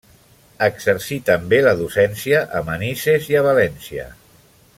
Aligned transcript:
Exercí 0.67 1.17
també 1.27 1.59
la 1.67 1.75
docència, 1.83 2.41
a 2.61 2.63
Manises 2.71 3.29
i 3.35 3.39
a 3.43 3.45
València. 3.51 4.09